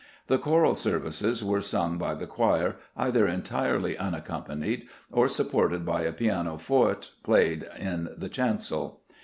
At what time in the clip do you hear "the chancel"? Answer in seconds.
8.17-9.01